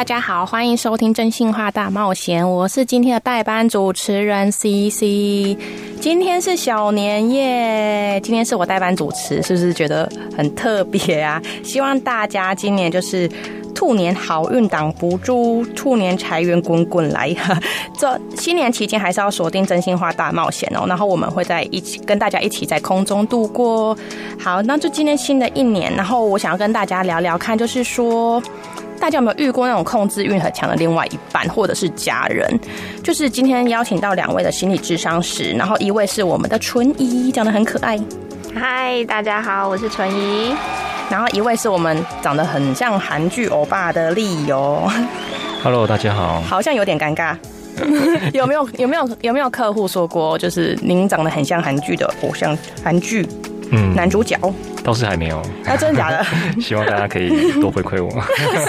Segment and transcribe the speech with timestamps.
[0.00, 5.54] 大家好，欢迎收听《真心话大冒险》，我是今天的代班主持人 CC。
[6.00, 11.38] 今天是小年夜，今天是我代班主持，是不是觉得很特别啊？
[11.62, 13.28] 希望大家今年就是
[13.74, 17.36] 兔年好运挡不住，兔年财源滚滚来。
[17.98, 23.94] 这新年期间还是要锁定真心话大冒险哦，然后我们会在一起跟大家一起在空中度过。
[24.38, 28.42] 好，那就今天新的一年，然后我想要跟大家聊聊看，就是说。
[29.00, 32.46] 大家有没有遇过那种控制欲很强的另外一半，或者是家人？
[33.02, 37.98] 就是今天邀请到两位的心理智商师，然后一位是我们的纯怡，长得很可爱。
[38.54, 40.54] 嗨，大家好，我是纯怡。
[41.08, 44.86] 然后一位是我们长得很像韩剧欧巴的丽友。
[45.62, 46.42] Hello，大家好。
[46.42, 47.34] 好像有点尴尬。
[48.34, 53.26] 有没有有没有有没有客户说过，就是您长得很像韩剧的偶像韩剧？
[53.72, 54.36] 嗯，男主角
[54.82, 56.24] 倒是还没有，啊，真的假的？
[56.60, 58.10] 希望大家可以多回馈我，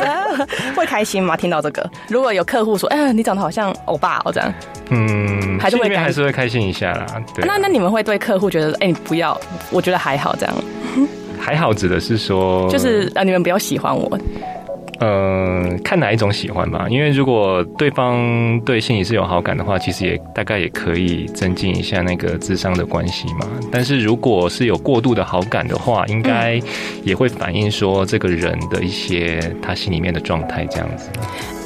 [0.76, 1.38] 会开心吗？
[1.38, 4.54] 听到这个，如果有客户说，哎、欸，你长得好像欧巴哦，这样，
[4.90, 7.06] 嗯，还是会还是会开心一下啦。
[7.34, 9.40] 对，那那你们会对客户觉得，哎、欸，你不要，
[9.72, 10.56] 我觉得还好这样，
[11.40, 14.20] 还好指的是说，就是啊，你们不要喜欢我。
[15.02, 23.48] 呃，看哪一种喜欢吧，因为如果对方对心理是有好感的话，其实也大概也可以增进一下那个智商的关系嘛。
[23.72, 26.62] 但是如果是有过度的好感的话，应该
[27.04, 31.10] 也会反映说这个人的一些他心里面的状态这样子。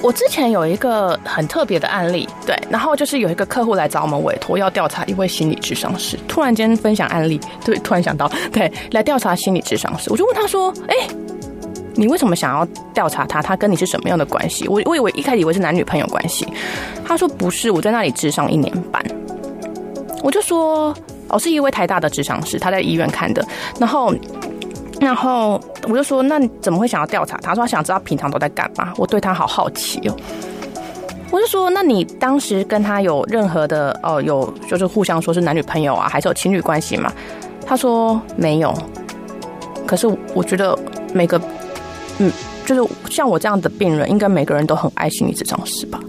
[0.01, 10.95] 我之前有一个很特别的案例，对，然后就是有一个客户来找我们委托要调查一位心理智商师，突然间分享案例，对，突然想到，对，来调查心理智商师，我就问他说，哎、
[11.95, 13.41] 你为什么想要调查他？
[13.41, 14.67] 他跟你是什么样的关系？
[14.67, 16.45] 我我以为一开始以为是男女朋友关系。
[17.05, 19.03] 他说不是，我在那里咨商一年半。
[20.21, 20.93] 我就说，
[21.29, 23.45] 哦，是一位台大的咨商师，他在医院看的。
[23.79, 24.13] 然后，
[24.99, 27.37] 然后我就说，那怎么会想要调查？
[27.37, 28.91] 他说他想知道平常都在干嘛。
[28.97, 30.15] 我对他好好奇哦。
[31.31, 37.11] 我就说，那你当时跟他有任何的哦，有就是互相说是男女朋友啊，还是有情侣关系吗？
[37.65, 38.73] 他说没有。
[39.85, 40.77] 可是我觉得
[41.13, 41.39] 每个。
[42.19, 42.31] 嗯，
[42.65, 45.99] 就是像我这样的病人，应该每个人都很爱心理咨商师吧？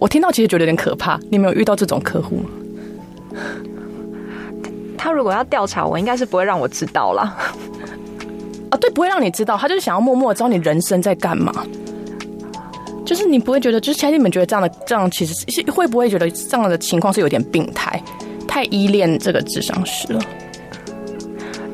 [0.00, 1.18] 我听到其实觉得有点可怕。
[1.30, 2.50] 你没有遇到这种客户吗？
[4.96, 7.36] 他如果要调查我，应该是不会让我知道啦。
[8.70, 11.52] 啊，对，不会让你知道，他就是想要默默知道你人生在干嘛。
[13.04, 18.02] 就是你不会觉得，就是其实你们觉得这样的这样，其实是会不会觉得这样的情况是有点病态，
[18.48, 20.20] 太依恋这个智商师了？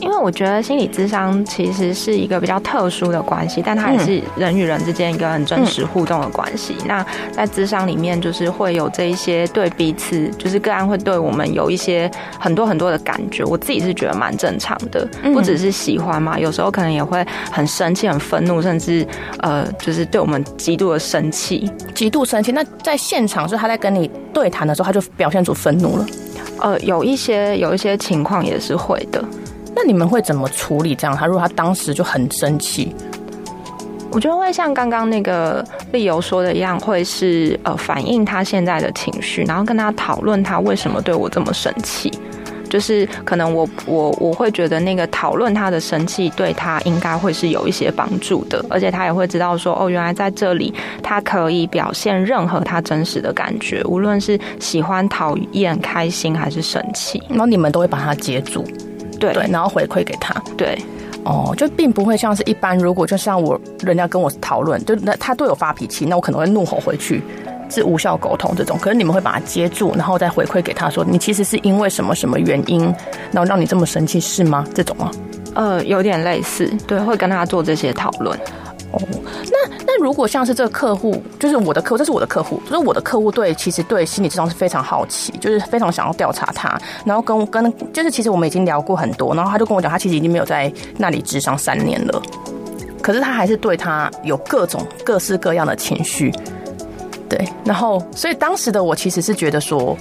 [0.01, 6.75] 因为我觉得心理智商其实是一个比较特殊的关系，但它也是人与人之间一个很真实互动的关系。
[6.81, 13.45] 嗯、那在智商里面，就是会有这一些对彼此，就是个案会对我们有一些很多很多的感觉。
[13.45, 19.07] 我自己是觉得蛮正常的，不只是喜欢嘛，有时候可能也会很生气、很愤怒，甚至
[19.41, 22.53] 呃，就是对我们极度的生气、极度生气。
[22.53, 26.07] 那在现场是他在跟你对谈的时候，他就表现出愤怒了。
[26.59, 29.23] 呃，有一些有一些情况也是会的。
[29.75, 31.17] 那你们会怎么处理这样？
[31.17, 32.95] 他如果他当时就很生气，
[34.11, 42.13] 我觉得会像刚刚那个丽友说的一样，会是呃反映他现在的情绪，然后跟他讨论他为什么对我这么生气。
[42.69, 50.73] 就是可能我我我会觉得那个讨论他的生气对他应该会是有一些帮助的，而且他也会知道说哦，原来在这里
[51.03, 58.65] 他可以表现任何他真实的感觉，无论是喜欢、讨厌、开心还是生气，然后你们都会把他接住。
[59.21, 60.35] 对，对，然后回馈给他。
[60.57, 60.77] 对，
[61.25, 67.23] 哦，就并不会像是一般，如果就像我人家跟我讨论，就那他对我发脾气，那我可能会怒吼回去，
[67.69, 68.77] 是无效沟通这种。
[68.81, 72.83] 可是你们会把他接住，然后再回馈给他说，你其实是因为什么什么原因，
[73.31, 74.67] 然后让你这么生气，是吗？
[74.75, 75.11] 这种吗？
[75.55, 78.39] 呃，有点类似，对，会跟他做这些讨论。
[78.93, 79.01] 哦，
[79.45, 92.23] 那那如果像是这个客户，就是我的客户，这是我的客户，就是我的客户对，其实对心理智商是非常好奇，就是非常想要调查他，然后跟跟就是其实我们已经聊过很多，然后他就跟我讲，他其实已经没有在那里智商三年了，
[93.01, 96.33] 可是他还是对他有各种各式各样的情绪，
[97.29, 99.97] 对，然后所以当时的我其实是觉得说，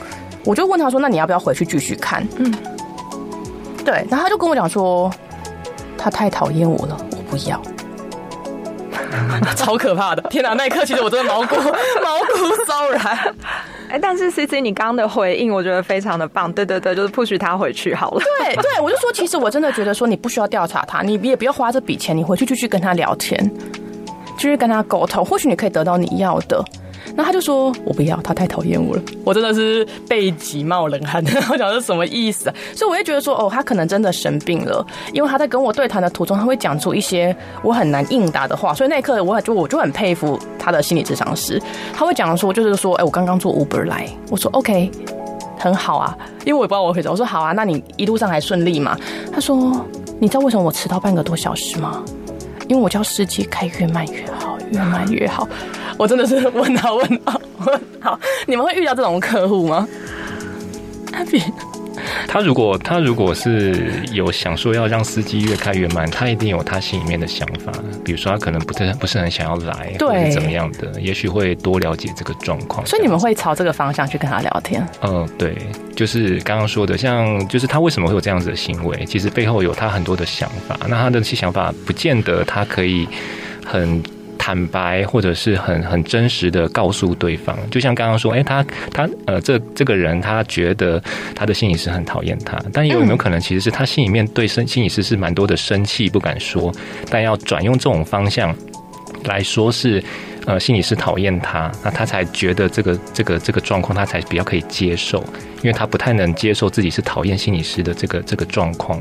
[0.45, 2.27] 我就问他说，那你要不要回去继续看？
[2.37, 2.51] 嗯，
[3.85, 5.11] 对，然后他就跟我讲说，
[5.95, 7.61] 他太讨厌我了，我不要。
[9.55, 10.21] 超可怕的！
[10.29, 11.55] 天哪，那一刻其实我真的毛骨
[12.01, 12.33] 毛骨
[12.65, 13.35] 悚然。
[13.89, 16.51] 哎，但是 CC 你刚刚的回应，我觉得非常的棒。
[16.53, 18.21] 对对对，就是 push 他回去好了。
[18.39, 23.51] 对对，我就说，其实我真的觉得说，你不需要调查他，你也不要花这笔钱，你回去就去跟他聊天，
[24.37, 26.63] 就是跟他沟通，或许你可以得到你要的。
[27.19, 31.21] 那他就说：“我不要，他太讨厌我了。”我真的是背脊冒冷汗。
[31.51, 32.55] 我讲是什么意思啊？
[32.73, 38.73] 所以我就觉得说：“哦，他可能真的生病了。”因为他在跟我对谈的途中，他会讲出一些我很难应答的话。
[38.73, 41.61] 所以那一刻，我就我就很佩服他的心理智商师。
[41.93, 44.89] 他会讲说：“就是说，哎，我刚刚坐 Uber 来。”我说：“OK，
[45.57, 46.17] 很好啊。”
[46.47, 47.11] 因为我也不知道我会怎么。
[47.11, 48.97] 我说：“好啊，那你一路上还顺利吗？”
[49.29, 49.85] 他说
[50.21, 52.01] ：“你知道为什么我迟到半个多小时吗？
[52.69, 55.47] 因为我叫司机开越慢越好，越慢越好。”
[55.97, 59.87] 我真的是问号问号问号，你们会遇到这种客户吗？
[62.27, 67.73] 他如果他如果是有想说要让司机越开越慢，他一定有他心里面的想法。
[68.05, 72.85] 比如说他可能不是不是很想要来，对，或者怎么样的，也许会多了解这个状况。
[72.85, 74.87] 所以你们会朝这个方向去跟他聊天？
[75.01, 75.57] 嗯，对，
[75.93, 80.77] 就是刚刚说的，像就是他为什么会有这样子的行为，其实背后有他很多的想法。
[80.87, 83.05] 那他的这些想法不见得他可以
[83.65, 84.01] 很。
[84.49, 90.99] 坦白或者是很很真实的告诉对方，就像刚刚说，哎、他他呃，这这个人他觉得
[91.35, 96.73] 他的心理师很讨厌他，但有没有可能其实是他心里面对生心理师是蛮多的生气不敢说，
[97.11, 98.55] 但要转用这种方向
[99.25, 100.03] 来说是
[100.47, 105.23] 呃心理师讨厌他，那他才觉得这个这个这个状况他才比较可以接受，
[105.61, 108.99] 因为他不太能接受自己是讨厌心理师的这个这个状况。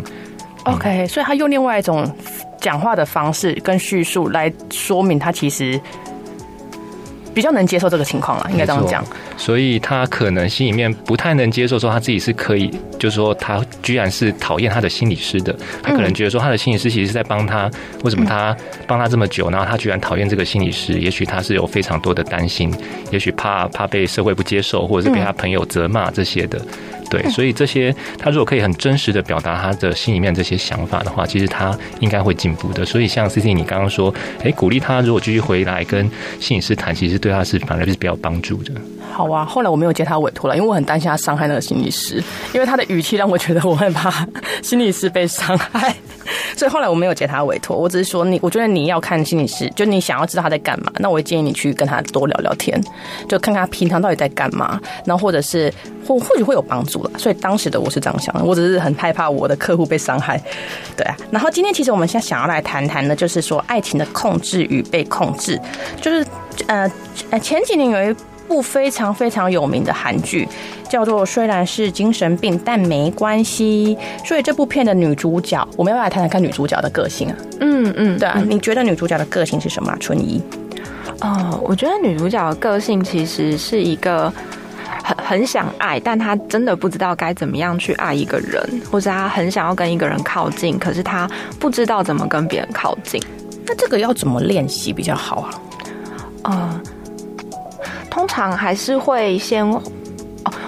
[0.72, 2.06] OK，所以他用另外一种
[2.60, 5.80] 讲话的方式跟叙述来说明，他其实
[7.38, 9.05] 比较能接受这个情况了，应该这样讲。
[9.37, 12.69] 所以他可能心里面不太能接受，说他自己是可以，
[12.99, 15.56] 就是说他居然是讨厌他的心理师的。
[15.81, 17.70] 他可能觉得说他的心理师其实是在帮他，
[18.02, 18.56] 为什么他
[18.88, 20.94] 帮他这么久，然后他居然讨厌这个心理师？
[20.94, 22.75] 也许他是有非常多的担心，
[23.12, 26.61] 也许怕怕被社会不接受，或者是被他朋友责骂这些的。
[27.11, 32.85] 对，所以这些他如果可以很真实的表达他的心里面这些想法的话，其实他应该会进步的。
[32.85, 34.12] 所以像 CC 你刚刚说，
[34.44, 38.72] 哎，鼓励他如果继续回来跟心理师谈，其实对对他是反而是比较帮助的。
[39.12, 42.22] 好啊，后来我没有接他委托了，因为我很担心他伤害那个心理师，
[42.54, 44.26] 因为他的语气让我觉得我很怕
[44.62, 45.94] 心理师被伤害，
[46.58, 47.76] 所以后来我没有接他委托。
[47.76, 52.78] 我只是说你，我觉得你要看心理师，就你想要知道他在干嘛，那我会建议你去跟他多聊聊天，
[53.28, 55.72] 就看看他平常到底在干嘛，然后或者是
[56.05, 57.10] 或或许会有帮助了。
[57.16, 60.43] 所以当时的我是这样想的，我只是很害怕我的客户被伤害，
[60.96, 61.16] 对啊。
[61.31, 65.56] 然后今天其实我们现在想要来谈谈的，就是说爱情的控制与被控制，
[66.00, 66.26] 就是
[66.66, 66.90] 呃
[67.31, 68.16] 呃前几年有一。
[68.48, 70.48] 部非常非常有名的韩剧
[70.88, 73.96] 叫做《虽然是精神病，但没关系》。
[74.26, 77.36] 所以这部片的女主角，我们要来谈谈看女主角的个性啊。
[77.60, 79.96] 嗯嗯，对啊，你觉得女主角的个性是什么啊？
[80.00, 80.42] 春怡？
[81.20, 84.32] 哦，我觉得女主角的个性其实是一个
[85.04, 88.60] 很很想爱，但她真的不知道该怎么样去爱一个人，
[88.90, 91.28] 或者她很想要跟一个人靠近，可是她
[91.58, 93.20] 不知道怎么跟别人靠近。
[93.66, 95.48] 那这个要怎么练习比较好
[96.42, 96.50] 啊？
[96.54, 96.82] 啊。
[98.18, 99.80] 通常还是会先哦，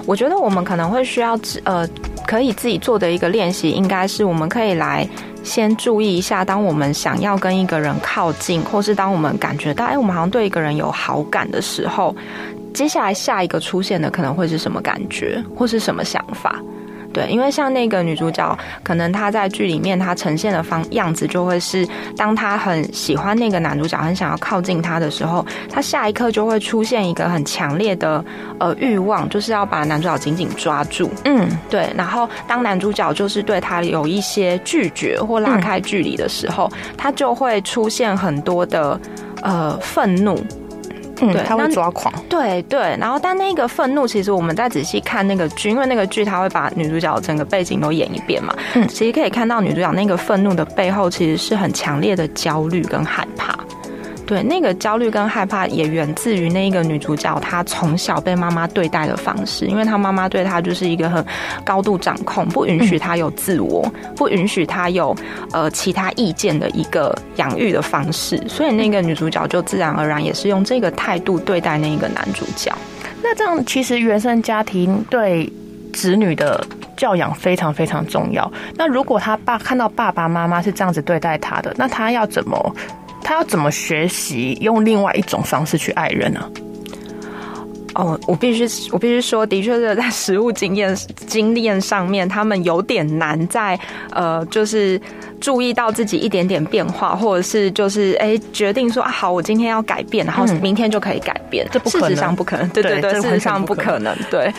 [0.06, 1.85] 我觉得我们可能会需要呃，
[2.25, 5.05] 可以自己做的一个练习，应该是我们可以来
[5.43, 12.14] 先注意一下，当我们想要跟一个人靠近，或是当我们感觉到哎，我们好像对一个人有好感的时候，
[12.73, 16.62] 接下来下一个出现的可能会是什么感觉，或是什么想法。
[17.12, 21.87] 对，因为像那个女主角，可能她在剧里面她呈现的方样子，就会是
[22.17, 28.25] 当她很喜欢那个男主角，很想要靠近他的时候，她下一刻就会出现一个很强烈的
[28.59, 31.11] 呃欲望，就是要把男主角紧紧抓住。
[31.25, 31.90] 嗯，对。
[31.97, 39.00] 然后当男主角就是对她有一些拒绝或拉开距离的时候，她就会出现很多的
[39.43, 40.38] 呃愤怒。
[41.21, 42.12] 嗯，对，他会抓狂。
[42.29, 48.55] 对对，然后但那个愤怒，其实我们再仔细看那个剧，因为那个剧他会把女主角整个背景都演一遍嘛。
[48.75, 53.59] 嗯，其实可以看到女主角那个愤怒的背后，其实是很强烈的焦虑跟害怕。
[54.31, 61.25] 对，那个焦虑跟害怕也源自于那一个女主角她从小被妈妈对待的方式，因为她妈妈对她就是一个很
[61.65, 63.85] 高度掌控，不允许她有自我，
[64.15, 65.13] 不允许她有
[65.51, 72.73] 呃其他意见的一个养育的方式，所以那个女主角就自然而然也是用这个态度对待那一个男主角。
[73.21, 75.53] 那这样其实原生家庭对
[75.93, 76.65] 子女的
[76.97, 78.49] 教养非常非常重要。
[78.77, 82.77] 那如果他爸看到爸爸妈妈是这样子对待他的，那他要怎么？
[83.23, 86.41] 他要怎么学习用另外一种方式去爱人呢？
[87.95, 90.97] 哦哦，我必须我必须说，的确是在实物经验
[91.27, 93.79] 经验上面，他们有点难在
[94.12, 94.99] 呃，就是
[95.41, 104.53] 注意到自己一点点变化，或者是就是哎、欸、决定说啊好，我今天要改变，然后明天就可以改变，这、嗯、事实上不可能，对对对，对，事实上不可能，对。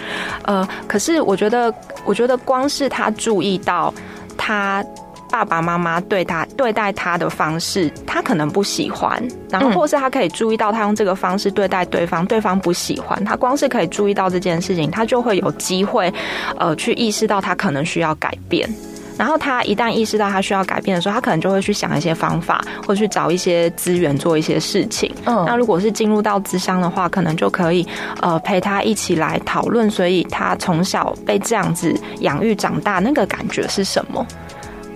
[0.43, 3.93] 呃，可是我觉得，我觉得光是他注意到
[4.37, 4.83] 他。
[5.31, 16.13] 爸爸妈妈对他对待他的方式，他可能不喜欢，然后或是他可以注意到他用这个方式对待对方，对方不喜欢，他光是可以注意到这件事情，他就会有机会，
[16.59, 18.69] 呃，去意识到他可能需要改变。
[19.17, 25.13] 然后他一旦意识到他需要改变的时候，他可能就会去想一些方法，或去找一些资源做一些事情。
[25.25, 27.85] 嗯，那如果是进入到咨商的话，可能就可以
[28.21, 34.25] 呃陪他一起来讨论，所以他从小被这样子养育长大，那个感觉是什么？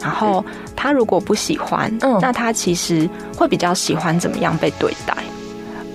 [0.05, 0.45] 然后
[0.75, 5.17] 他如果不喜欢，嗯，那他其实会比较喜欢怎么样被对待。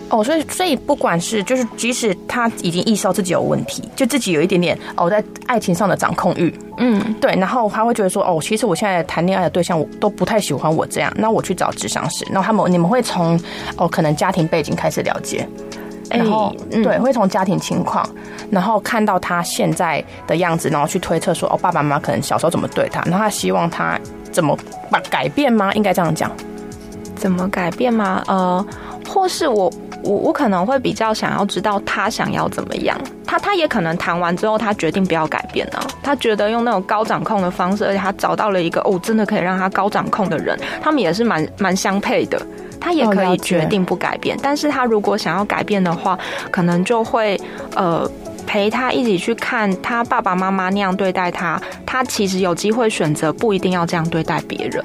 [0.08, 13.40] 哦，所以所以不管是就是，即使他已经意识到自己有问题，就自己有一点点哦，在爱情上的掌控欲，嗯，对，然后他会觉得说，哦，其实我现在谈恋爱的对象我都不太喜欢我这样，那我去找智商师，然后他们你们会从
[13.76, 15.48] 哦，可能家庭背景开始了解。
[16.10, 18.04] 然后，对，会从家庭情况，
[18.50, 23.98] 然后看到他现在的样子，然后去推测说，哦，爸爸妈妈可能小时候怎么对他，然后他希望他
[24.32, 24.58] 怎么
[24.90, 25.72] 把改变吗？
[25.74, 26.30] 应该这样讲，
[27.14, 28.22] 怎么改变吗？
[28.26, 28.64] 呃，
[29.08, 32.98] 或是我，我，我可能会比较想要知道他想要怎么样。
[33.24, 35.78] 他，他也可能谈完之后，他决定不要改变呢。
[36.02, 42.40] 他觉得用那种高掌控的方式，而且他找到了一个哦，真的可以让他高掌控的人，他们也是蛮蛮相配的。
[42.80, 46.18] 他也可以决定不改变，但是他如果想要改变的话，
[46.50, 47.38] 可能就会
[47.76, 48.10] 呃
[48.46, 54.82] 陪他一起去看他爸爸妈妈那样对待他，他其实有机会选择不一定要这样对待别人，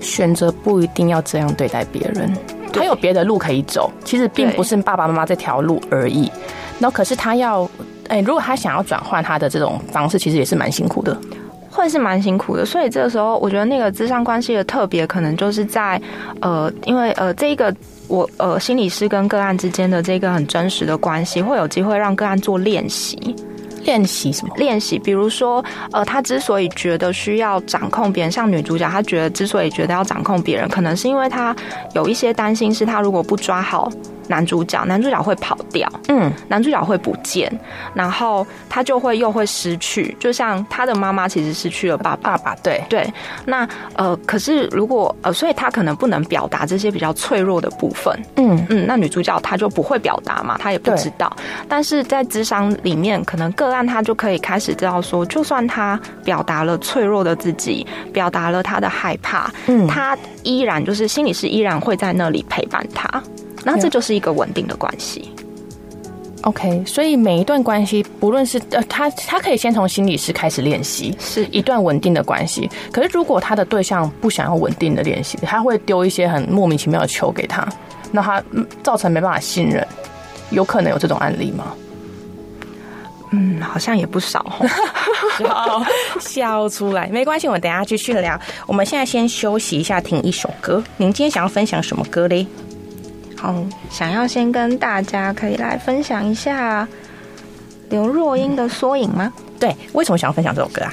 [0.00, 2.36] 选择不一定要这样对待别人，
[2.72, 6.30] 他有别的路可以走，其实并不是爸爸妈妈这条路而已。
[6.78, 7.64] 然后可是他要，
[8.08, 11.16] 哎、欸，如果他想要转换他的这种方式，其实也是蛮辛苦的。
[11.70, 16.00] 会是蛮辛苦的，所以这个时候，我觉得那个咨商关系的特别，可能就是在，
[16.40, 17.74] 呃，因为呃，这一个
[18.08, 23.34] 我呃，心理师跟个案之间的这个很真实的关系，会有机会让个案做练习。
[23.84, 24.54] 练习什么？
[24.58, 31.56] 练习，比如说，呃，他之所以觉得需要掌控别人，像女主角，她觉得之所以觉得要掌控别人，可能是因为她
[31.94, 33.90] 有一些担心，是她如果不抓好。
[34.30, 37.52] 男主角，男主角会跑掉，嗯，男主角会不见，
[37.92, 43.12] 然后他就会又会失去，就像他的妈妈其实失去了爸爸，爸爸，对对。
[43.44, 48.86] 那呃，可是如果呃，所以他可能不能表达这些比较脆弱的部分，嗯嗯。
[48.86, 51.36] 那女主角她就不会表达嘛，她也不知道。
[51.68, 63.22] 但是在智商里面，可能个案他就可以开始知道说，就算他表达了脆弱的自己，表达了他的害怕，嗯，他依然就是心理师依然会在那里陪伴他。
[63.64, 65.30] 那这就是一个稳定的关系。
[66.42, 72.66] OK，所以每一段关系，不论是呃，他他可以先从心理师开始练习，是一段稳定的关系。
[72.90, 77.68] 可是如果他的对象不想要稳定的练习，他会丢一些很莫名其妙的球给他，
[78.10, 78.42] 那他
[78.82, 79.86] 造成没办法信任，
[80.48, 81.74] 有可能有这种案例吗？
[83.32, 84.40] 嗯，好像也不少。
[85.46, 85.84] 好，
[86.18, 88.40] 笑出来，没关系，我们等一下继续聊。
[88.66, 90.82] 我们现在先休息一下，听一首歌。
[90.96, 92.46] 您今天想要分享什么歌嘞？
[93.40, 93.54] 好，
[93.88, 96.86] 想要先跟大家可以来分享一下
[97.88, 99.32] 刘若英的《缩影》吗？
[99.58, 100.92] 对，为什么想要分享这首歌啊？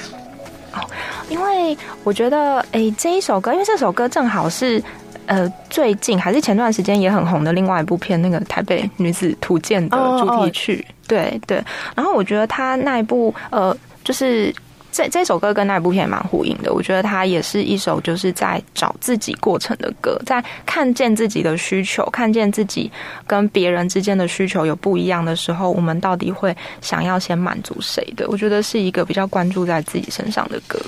[0.72, 0.80] 哦，
[1.28, 4.82] 因为我觉得，哎、欸，这一首歌，因为这首歌正好是
[5.26, 10.76] 呃最近还是前段时间也很红的另外一部片，那个《台北女子图鉴》的主题曲。
[10.76, 10.94] Oh, oh.
[11.06, 11.62] 对对，
[11.94, 14.54] 然后我觉得他那一部呃，就是。
[14.90, 22.90] 这这首歌跟那部片也蛮呼应的，我觉得它也是一首就是在找自己过程的歌，在看见自己的需求，看见自己
[23.26, 28.26] 跟别人之间的需求有不一样的时候，我们到底会想要先满足谁的？
[28.28, 30.78] 我觉得是一个比较关注在自己身上的歌。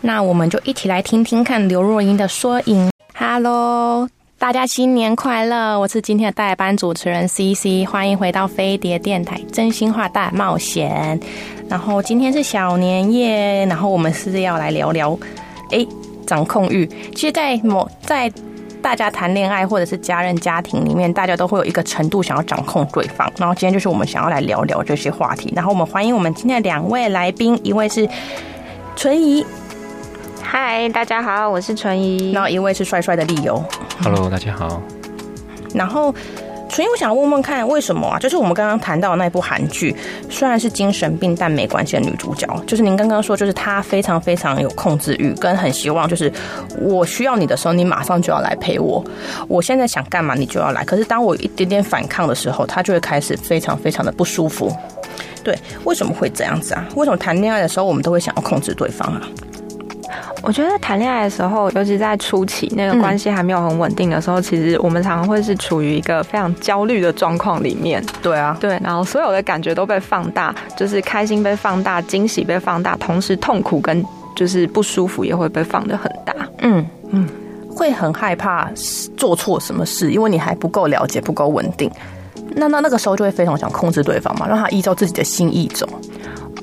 [0.00, 2.88] 那我们就一起来听听看刘若英的《缩影》。
[3.14, 4.08] Hello，
[4.40, 5.78] 大家新年快乐！
[5.78, 11.20] 我是今天的代班主持人 CC，欢迎回到飞碟电台真心话大冒险。
[11.68, 15.16] 然后今天是小年夜，然后我们是要来聊聊，
[15.72, 15.86] 哎，
[16.26, 16.86] 掌控欲。
[17.14, 18.32] 其实，在某在
[18.80, 23.30] 大家谈恋爱或者是家人家庭里面，大家都会有一个程度想要掌控对方。
[23.36, 25.52] 然后今天就是我们想要来聊聊这些话题。
[25.54, 28.08] 然后我们欢迎我们今天的两位来宾，一位是
[28.96, 29.44] 纯怡，
[30.52, 32.32] 嗨，大家好，我是纯一。
[32.32, 33.62] 然后一位是帅帅的利友
[34.02, 34.82] ，Hello，大家好。
[35.72, 36.12] 然后。
[36.68, 38.18] 淳所以我想问问看，为什么啊？
[38.18, 39.94] 就是我们刚刚谈到的那部韩剧，
[40.28, 46.32] 虽然是精神病，但没关系的女主角，就是您刚刚说，就是她非常非常有控制欲，跟很希望，就是
[46.80, 49.04] 我需要你的时候，你马上就要来陪我。
[49.48, 50.84] 我现在想干嘛，你就要来。
[50.84, 54.72] 可是当我一点点反抗的时候，她就会开始非常非常的不舒服。
[55.42, 56.86] 对，为什么会这样子啊？
[56.94, 59.22] 为什么谈恋爱的时候，我们都会想要控制对方啊？
[60.42, 68.04] 我觉得谈恋爱的时候，尤其在初期那个关系还没有很稳定的时候，嗯、其实我们常常会是处于一个非常焦虑的状况里面。
[68.22, 74.04] 对啊，对，然后所有的感觉都被放大，就是开心被放大，惊喜被放大，同时痛苦跟
[74.34, 76.34] 就是不舒服也会被放得很大。
[76.62, 77.28] 嗯嗯，
[77.68, 78.68] 会很害怕
[79.16, 81.90] 做错什么事，因为你还不够了解，不够稳定。
[82.52, 85.86] 那那那个时候就会非常想控制对方嘛，让他依照自己的心意走。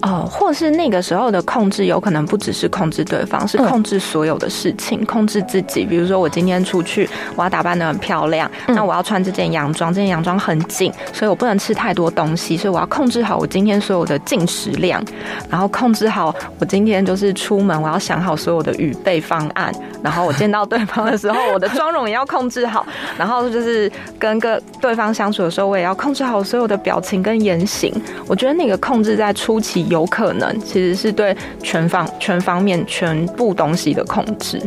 [0.01, 5.86] 哦，或是那个时候的控制，有可能不只是控制对方，是控制所有的事情，嗯、控制自己。
[5.86, 15.04] 比如说，我今天出去，我要打扮的很漂亮，嗯、那我要穿这件洋装，这件洋装很紧，所以我不能吃太多东西，所以我要控制好我今天所有的进食量，
[15.50, 19.74] 然后控制好我今天就是出门，我要想好所有的预备方案，
[20.04, 22.86] 然后我见到对方的时候，我的妆容也要控制好，
[23.18, 27.92] 然后就是跟个对方相处的时候，我也要控制好所有的表情跟言行。
[28.27, 29.87] 我觉得那个控制在初期。
[29.88, 34.62] 有可能其实是对全方全方面全部东西的控制。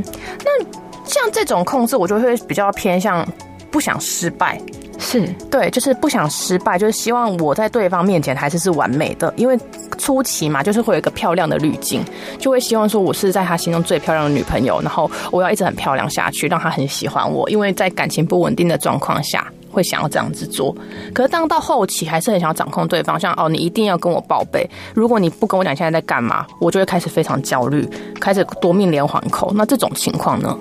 [0.44, 0.64] 那
[1.04, 3.26] 像这种控制，我就会比较偏向
[3.70, 4.60] 不想失败，
[4.98, 9.32] 是对，就是不想失败，就是希望我在对方面前还是是完美的。
[9.36, 9.58] 因为
[9.98, 12.04] 初期嘛，就是会有一个漂亮的滤镜，
[12.38, 17.48] 就会希望说我是在他心中最漂亮的女朋友，然后我要一直很漂亮下去，让他很喜欢我。
[17.50, 19.46] 因为在感情不稳定的状况下。
[19.70, 20.74] 会想要这样子做，
[21.14, 27.88] 可是当到后期还是很想要掌控对方，像哦，你一定要跟我报备，如果你不跟我讲现在在干嘛，我就会开始非常焦虑，
[28.20, 29.52] 开始夺命连环扣。
[29.54, 30.56] 那这种情况呢？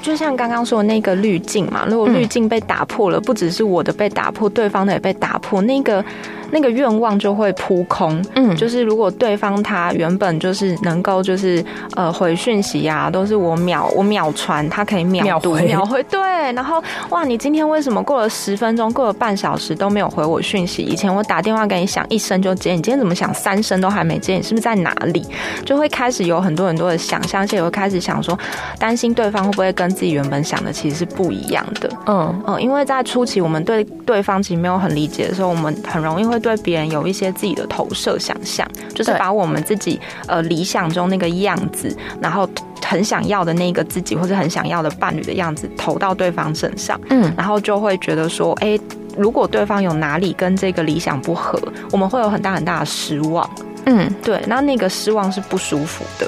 [0.00, 6.04] 就像刚刚说的那个滤镜嘛，如果滤镜被打破了，嗯、不只是我的被打破，对方的也被打破，那个。
[6.50, 11.64] 那个愿望就会扑空，嗯，就是如果对方他原本就是能够就是
[11.94, 16.20] 呃回讯息呀、啊，都是我秒我秒传，他可以秒读秒回，对，
[16.52, 20.82] 然后哇，你今天为什么过了十分钟，过了半小时都没有回我讯息？
[20.82, 24.36] 以前我打电话给你响一声就接，你今天怎么响三声都还没接？
[24.36, 25.22] 你是不是在哪里？
[25.66, 28.36] 就会开始有很多很多的想象，而且会开始想说，
[28.78, 36.37] 担心对方会不会跟自己原本想的其实是不一样的，嗯嗯，因为在初期我们对对方其实没有很理解的时候，我们很容易会。
[36.38, 42.48] 对别人有一些自己的投射想象，就是把我们自己呃理想中那个样子，然后
[42.84, 48.78] 很想要的那个自己或者很想要的伴侣的样子投到对方身上，嗯，然后就会觉得说，哎，
[49.16, 51.60] 如果对方有哪里跟这个理想不合，
[51.90, 53.48] 我们会有很大很大的失望，
[53.84, 56.26] 嗯，对，那那个失望是不舒服的。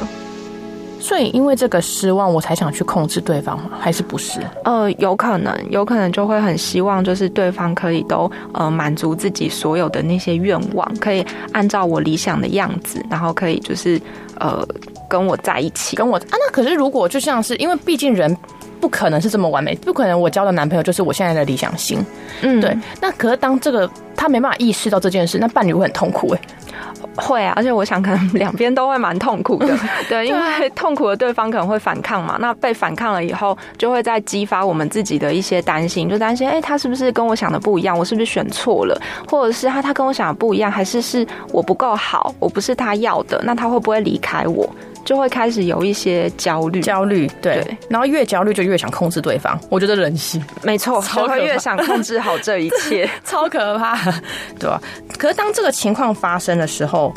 [1.00, 3.70] 所以，因为这个失望，我才想去控制对方吗？
[3.80, 4.38] 还是不是？
[4.64, 14.00] 呃，有可能，有可能就会很希望，就是对方可以都呃满足自己所有的那些愿望，可以按照我理想的样子，然后可以就是
[14.38, 14.62] 呃
[15.08, 16.22] 跟我在一起，跟我啊。
[16.32, 18.36] 那可是如果就像是，因为毕竟人
[18.78, 22.04] 不可能是这么完美，不可能我交的男朋友就是我现在的理想型。
[22.42, 22.76] 嗯，对。
[23.00, 26.48] 那可是当这个他没办法意识到这件事，那伴侣会很痛苦哎、欸。
[27.16, 29.76] 会啊，而且我想可能两边都会蛮痛苦的，
[30.08, 37.98] 对，因为痛苦的对方可能会反抗嘛，那被反抗了以后，就会再激发我们自己的一些担心，就担心，哎，他是不是跟我想的不一样？
[37.98, 39.00] 我是不是选错了？
[39.28, 40.70] 或者是他他跟我想的不一样？
[40.70, 42.34] 还是是我不够好？
[42.38, 43.40] 我不是他要的？
[43.44, 44.68] 那他会不会离开我？
[45.04, 49.58] 就会开始有一些焦虑，焦虑，对，对，然后越焦虑就越想控制对方。
[49.68, 53.96] 我觉得人性没错，就会越想控制好这一切， 超可怕，
[54.58, 54.80] 对吧？
[55.18, 57.12] 可是当这个情况发生的时候，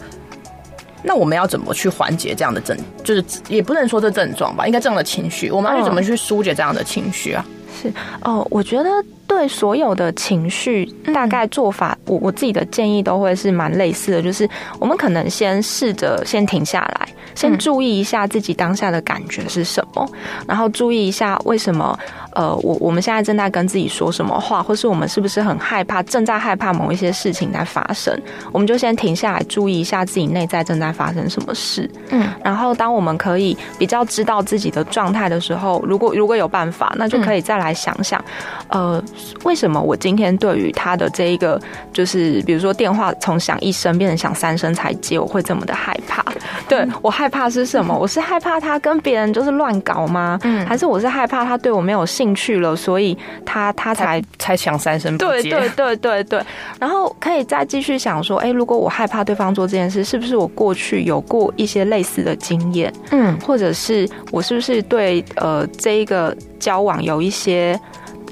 [1.03, 2.77] 那我们要怎么去缓解这样的症？
[3.03, 7.45] 就是也不能说这症状吧，应该这样的情绪，我们要去怎么去疏解这样的情绪啊？
[7.81, 7.91] 是
[8.21, 8.89] 哦，我觉得
[9.27, 14.47] 对所有的情绪，大概做法，我我自己的建议都会是蛮类似的，就是
[14.79, 17.07] 我们可能先试着先停下来。
[17.35, 20.07] 先注意一下自己当下的感觉是什么，
[20.47, 21.97] 然后注意一下为什么
[22.33, 28.15] 呃，我我们现在正在跟自己说什么话，或是我们是不是很害怕，正在害怕某一些事情在发生，
[28.51, 31.89] 我们就先停下来，注意一下自己内在正在发生什么事。
[32.09, 38.23] 嗯，然后当我们可以比较知道自己的状态的时候，如果如果有办法，那就可以再来想想，
[38.67, 39.03] 呃，
[39.43, 41.59] 为什么我今天对于他的这一个，
[41.91, 46.23] 就是比如说电话从响一声变成响三声才接，我会这么的害怕？
[46.69, 47.33] 对，我害。
[47.33, 47.97] 怕是什么？
[47.97, 50.37] 我是害怕他跟别人就是乱搞吗？
[50.43, 55.49] 嗯，还是我是害怕他对我没有兴趣了，所以他他才才响三声不接。
[55.49, 56.43] 对对对对对。
[56.79, 62.93] 然后可以再继续想说，哎，如果我害怕对方做这件事，是不是我过去有过一些类似的经验？
[63.09, 67.79] 嗯，或者是我是不是对呃这一个交往有一些。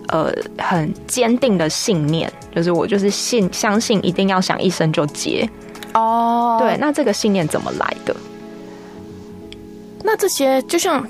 [0.08, 5.48] 呃很坚定的信念，就是我就是信相信一定要想一生就结
[5.94, 6.58] 哦。
[6.60, 8.16] 对，那这个信念怎么来的？
[10.04, 11.08] 那这些就像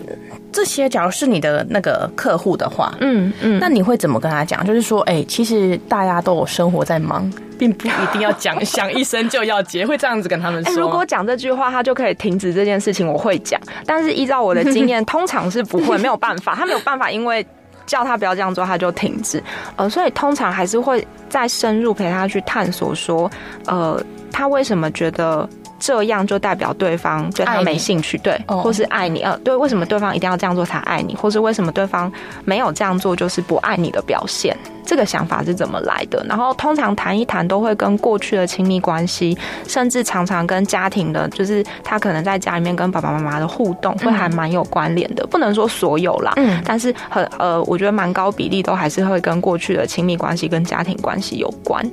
[0.52, 4.66] 这些，假如是你的那个客户的话，嗯嗯，那你会怎么跟他讲？
[4.68, 10.74] 就是说，哎、欸，其实大家都有生活在忙，并不一定要讲想一生就要结， 会这样子跟他们说。
[10.74, 13.60] 欸、如果讲这句话，他就可以停止这件事情，我会讲。
[13.86, 17.48] 但是依照我的经验， 通常是不会，没有办法，他没有办法，因为
[17.92, 19.44] 叫他不要这样做，他就停止。
[19.76, 23.30] 呃，所以通常还是会再深入陪他去探索，说，
[23.66, 24.02] 呃，
[24.32, 25.48] 他为什么觉得。
[25.84, 32.12] 这样就代表对方对他没兴趣，对，或是爱你，呃，对，为什么对方一定要这样做才爱你，或是为什么对方
[32.46, 34.56] 没有这样做就是不爱你的表现？
[34.92, 36.22] 这个想法是怎么来的？
[36.28, 45.26] 然后通常谈一谈都会跟过去的亲密关系，甚至常常跟家庭的，就是他可能在家里面跟爸爸妈妈的互动，会还蛮有关联的。
[45.28, 51.90] 不能说所有啦，嗯，但是很呃，我觉得蛮高比例都还是会跟过去的亲密关系跟家庭关系有关。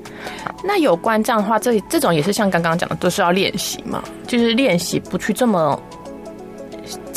[0.64, 5.80] 那有关这样的话，这这种也是像刚刚讲的，都是要练习嘛，就是练习不去这么。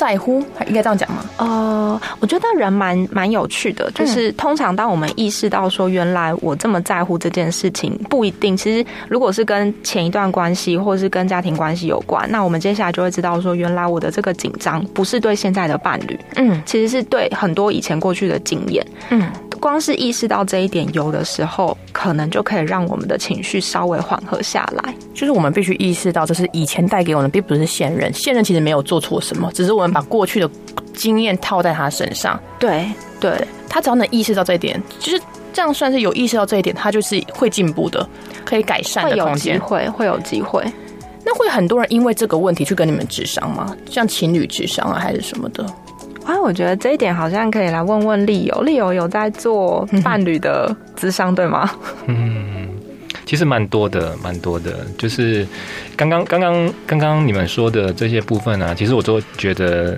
[0.01, 1.23] 在乎，应该这样讲吗？
[1.37, 8.57] 呃，我觉得人蛮蛮有趣的，就是通常当我们意识到说，原来我这么在乎这件事情，不一定。
[8.57, 19.29] 其实如果是跟前一段关系，或是跟家庭关系有关，那我们接下来就会知道说，原来我的这个紧张不是对现在的伴侣，嗯，其实是对很多以前过去的经验，嗯。
[19.61, 24.93] 光是意识到这一点，有的时候可能就可以让我们的情绪稍微缓和下来。
[25.13, 28.11] 就是我们必须意识到，这是以前带给我们，并不是现任。
[28.11, 30.49] 现任其实没有做错什么，只是我们把过去的
[30.93, 32.37] 经验套在他身上。
[32.57, 35.21] 对对，他只要能意识到这一点，就是
[35.53, 38.09] 这样算是有意识到这一点，他就是会进步的，
[38.43, 40.65] 可以改善的空间，会会有机会。
[41.23, 43.77] 那会很多人因为这个问题去跟你们智商吗？
[43.87, 45.63] 像情侣智商啊，还是什么的？
[46.25, 48.61] 啊，我觉得这一点好像可以来问问丽友。
[48.61, 51.69] 丽友有在做伴侣的智商，对吗？
[52.07, 52.69] 嗯，
[53.25, 54.85] 其实蛮多的，蛮多的。
[54.97, 55.47] 就是
[55.95, 59.97] 刚刚刚刚刚刚你们说的这些部分啊，其实我都觉得，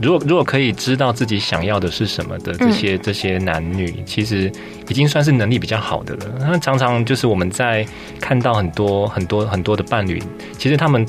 [0.00, 4.50] 如果如果可以知道自己想要的是什么的这些这些男女，其实
[4.88, 6.34] 已经算是能力比较好的了。
[6.40, 7.84] 那常常就是我们在
[8.20, 10.22] 看到很多很多很多的伴侣，
[10.56, 11.06] 其实他们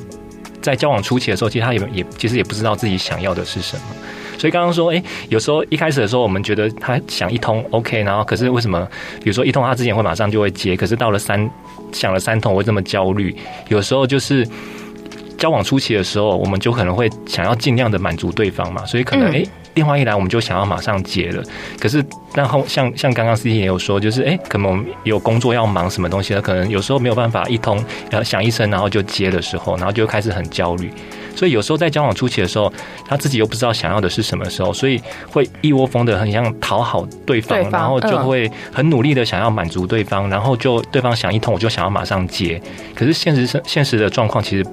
[0.62, 3.84] 在交往初期的时候，其实他也也其实也不知道自己想要的是什么。
[4.38, 8.88] 所以刚刚说，哎，有时候一开始的时候，我们觉得他想一通 OK，然后可是为什么，
[9.24, 11.50] 比如说一通他之前会马上就会接，可是到了三
[11.92, 13.36] 想了三通我会这么焦虑？
[13.70, 14.48] 有时候就是
[15.38, 19.44] 交往初期的时候，我们就可能会想要尽量的满足对方嘛，所以可能哎。
[19.76, 21.44] 电话一来，我们就想要马上接了。
[21.82, 22.02] 可是，
[22.34, 30.90] 然后像像刚刚 CT 也有说，就是哎，可能我们有工作要忙什么东西的，可能有时候没有办法一通呃响一声，然后就接的时候，然后就开始很焦虑。
[31.36, 32.72] 所以有时候在交往初期的时候，
[33.08, 42.62] 他自己又不知道想要的是什么时候，所以会一窝蜂的很想讨好对方，对方然后就会很努力的想要满足对方，然后就对方想一通，我就想要马上接。
[42.96, 44.66] 可是现实现实的状况其实。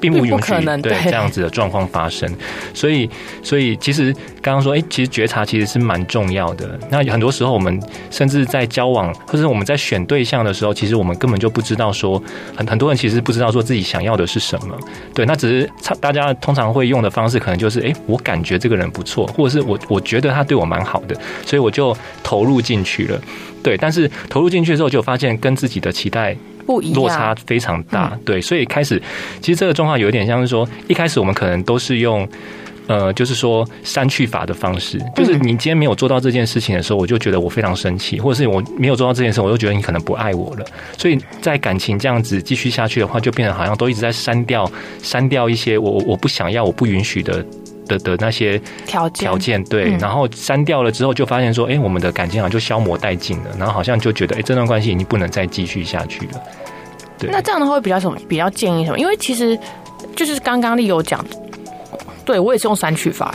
[0.00, 2.28] 并不允许对这样子的状况发生，
[2.72, 3.08] 所以，
[3.42, 6.78] 所以其实刚刚说，哎，其实觉察其实是蛮重要的。
[6.90, 7.80] 那很多时候，我们
[8.10, 12.22] 甚至在交往或者我们在选对象的时候，其实我们根本就不知道说，
[12.56, 14.78] 很很多人其实不知道说自己想要的是什么。
[15.14, 23.20] 对，那只是大家通常会用的方式，可能就是，哎，我感觉这个人不错，或者是我我觉得他对我蛮好的，所以我就投入进去了。
[23.62, 26.36] 对，但是投入进去之后，就发现跟自己的期待。
[26.68, 29.02] 不一样，落差非常大，嗯，对，所以开始
[29.40, 32.28] 其实这个状况有点像是说，一开始我们可能都是用，
[32.86, 40.66] 呃，就是说删去法的方式，就是你今天没有做到这件事情的时候，我就觉得我非常生气，或者是我没有做到这件事，我就觉得你可能不爱我了，
[40.98, 44.70] 所以在感情这样子继续下去的话，就变得好像都一直在删掉，
[45.02, 47.42] 删掉一些我我不想要、我不允许的。
[47.88, 56.40] 的的那些条件，条件对，然后删掉了之后，就发现说，哎，我们的感情好像就消磨殆尽了，然后好像就觉得，哎，这段关系已经不能再继续下去了。
[57.18, 58.16] 对，那这样的话会比较什么？
[58.28, 58.98] 比较建议什么？
[59.00, 59.58] 因为其实
[60.14, 61.24] 就是刚刚丽友讲，
[62.24, 63.34] 对我也是用删去法，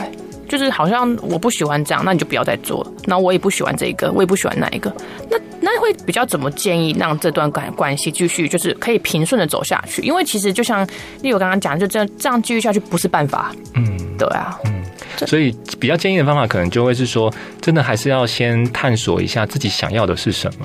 [0.58, 2.92] 就是好像我不喜欢这样，那你就不要再做了。
[3.06, 4.94] 然后我也不喜欢这一个，我也不喜欢那一个。
[5.30, 10.02] 那那会比较怎么建议让这段关关系继续就是可以平顺的走下去？
[10.02, 10.86] 因为其实就像
[11.22, 13.52] 例如刚刚讲，就这样这样继续下去不是办法。
[13.74, 13.98] 嗯。
[14.16, 14.80] 对啊，嗯，
[15.26, 20.64] 所以比较建议的方法，可能就会是说，真的还是要先探索一下自己想要的是什么。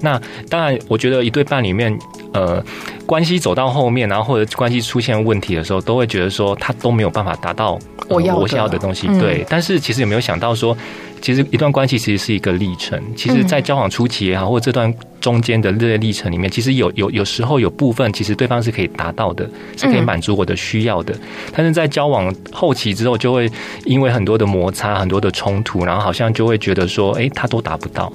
[0.00, 1.96] 那当然，我觉得一对半里面，
[2.32, 2.62] 呃，
[3.06, 7.78] 关系走到后面，然后或者关系出现问题的时候，都会觉得说他都没有办法达到
[8.08, 9.06] 我要的东西。
[9.18, 10.76] 对，但是其实有没有想到说，
[11.26, 13.02] 其实一段关系其实是一个历程。
[13.16, 19.44] 其实，在交往初期也好，或者这段中间的这些历程里面，其实有有有时候有部分，其实对方是可以达到的，
[19.76, 21.12] 是可以满足我的需要的。
[21.52, 23.50] 但是在交往后期之后，就会
[23.84, 28.12] 因为很多的摩擦、很多的冲突，然后好像就会觉得说，哎，他都达不到。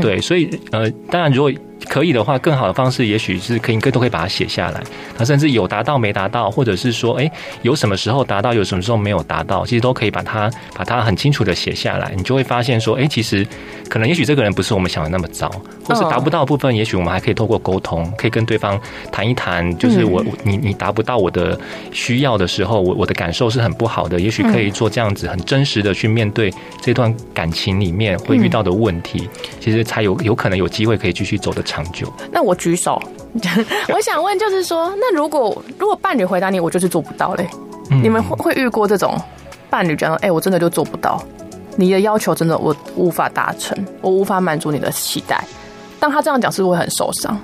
[0.00, 1.52] 对，所以呃，当然如果。
[1.88, 4.82] 可以的话，更好的方式也许是可以，更都可以把它写下来。
[5.16, 7.30] 那甚至有达到没达到，或者是说，哎，
[7.62, 12.12] 有什么时候达到，有什么时候没有达到，其实都可以把它把它很清楚的写下来。
[12.16, 13.46] 你就会发现说，哎，其实
[13.88, 15.48] 可能也许这个人不是我们想的那么糟，
[15.84, 18.78] 或是达不到的部分，也许我们还可以透过沟通，可以跟对方
[19.10, 21.58] 谈一谈，就是我你你达不到我的
[21.92, 24.20] 需要的时候，我我的感受是很不好的。
[24.20, 29.28] 也许可以做这样子很真实的去面对这段感情里面会遇到的问题，
[29.60, 32.12] 其实才有有可能有机会可以继续走得长久。
[32.30, 33.00] 那我举手，
[33.88, 37.48] 我想问，就是说，那如果如果伴侣回答你，我就是做不到嘞，
[37.90, 39.18] 嗯、你们会会遇过这种
[39.70, 41.22] 伴侣讲说，哎、欸，我真的就做不到，
[41.76, 45.42] 你的要求真的我无法达成，我无法满足你的期待。
[45.98, 47.38] 当他这样讲，是不是会很受伤？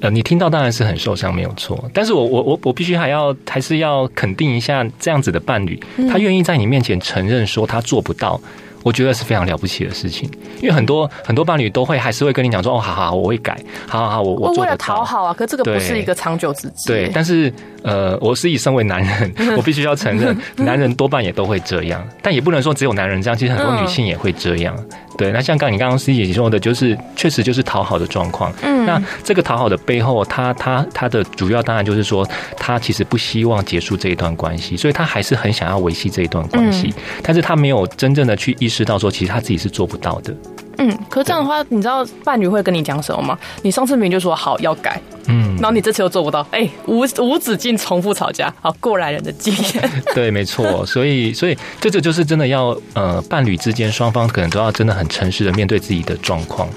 [0.00, 1.82] 呃，你听到当然是很受伤，没有错。
[1.94, 8.38] 但是我我我我必须还要还是要肯定一下这样子的伴侣，他愿意在你面前承认说他做不到。
[8.84, 14.52] 我觉得是非常了不起的事情，因为很多很多伴侣都会还是会跟你讲说，哦，好好，我会改，好好好，我我。
[14.54, 16.86] 为了讨好啊，可这个不是一个长久之计。
[16.86, 24.76] 对，但是呃，我是以身为男人，我必须要承认， 男人多半也都会这样，但也不能说只有男人这样，其实很多女性也会这样。
[25.16, 28.52] 对，那像刚你刚刚 C 姐姐说的，就是确实就是讨好的状况。
[28.62, 40.34] 嗯，那这个讨好的背后，他他他的主要当然就是说，他其实不希望结束这一段关系，所以他还是很想要维系这一段关系，但是他没有真正的去意识到说，其实他自己是做不到的。
[40.78, 43.38] 嗯，可是这样的话，你知道伴侣会跟你讲什么吗？
[43.62, 49.90] 你上次明明就说好要改，嗯，然后你这次又做不到，哎、欸，无无止境重复吵架，好，过来人的经验。
[50.14, 56.68] 对，没错，所以所以这就就是真的要呃，伴侣之间双方可能都要真的很诚实的面对自己的状况。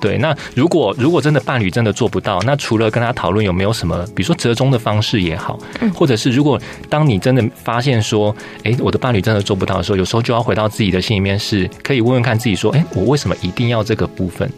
[0.00, 5.58] 对，那如果如果真的伴侣真的做不到，那除了跟他讨论有没有什么，比如说折中的方式也好，
[5.94, 14.50] 或者是如果当你真的发现说，哎，我的伴侣真的做不到的时候，有时候就要回到自己的心里面，是可以问问看自己说，哎，我为什么一定要这个部分？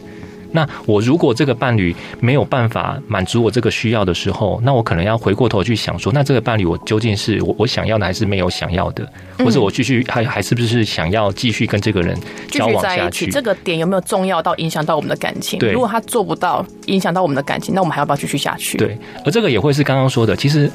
[0.51, 9.07] 那我如果这个伴侣没有办法满足我这个需要的时候，那我可能要回过头去想说，那这个伴侣我究竟是我我想要的还是没有想要的，
[9.37, 12.17] 或者我继续还还是不是想要继续跟这个人
[12.49, 13.27] 交往下去？
[13.31, 15.59] 这个点有没有重要到影响到我们的感情？
[15.59, 18.77] 对，如果他做不到影响到我们的感情，那我们还要不要继续下去？
[18.77, 20.71] 对，而这个也会是刚刚说的，其实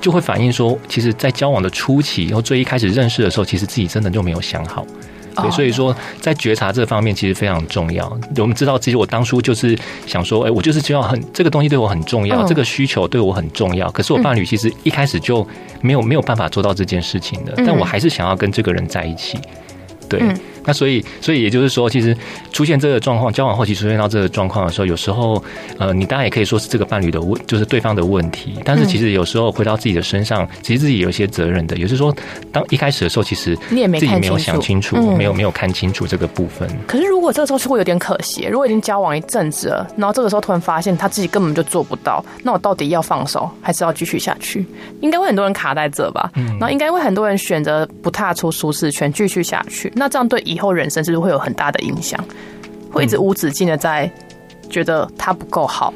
[0.00, 4.86] 就会反映说，其实，在交往的初期，然后最一开始认识的时候，其实自己真的就没有想好。
[5.36, 8.06] 对，所以说在觉察这方面其实非常重要。
[8.36, 13.90] 我们知道，其实我当初就是想说，哎，我就是需要很这个东西对我很重要，这个需求对我很重要。
[13.90, 15.46] 可是我伴侣其实一开始就
[15.80, 19.38] 没有没有办法做到这件事情的，但我还是想要跟这个人在一起。
[20.08, 20.22] 对。
[20.64, 22.16] 那所以，所以也就是说，其实
[22.52, 25.42] 出现这个状况，交往后期出现到这个状况的时候，有时候，
[25.78, 28.54] 呃，你当然也可以说是这个伴侣的问，就是对方的问题。
[28.64, 31.76] 但是其实有时候回到自己的身上，其实自己有一些责任的。
[31.76, 32.14] 也就是说，
[32.52, 36.68] 当一开始的时候，其实你也没自己没有想清楚，没有没有看清楚这个部分。
[36.86, 44.64] 可是如果这个时候是会有点可惜，如果已经交往一阵子了，然后这个时候突然发现他自己根本就做不到，那我到底要放手还是要继续下去？
[45.00, 46.30] 应该会很多人卡在这吧？
[46.34, 49.92] 嗯，然后应该会很多人选择不踏出舒适圈，继续下去。
[49.96, 52.22] 那这样对以后人生是不是会有很大的影响？
[52.92, 54.10] 会一直无止境的在
[54.68, 55.92] 觉得他不够好，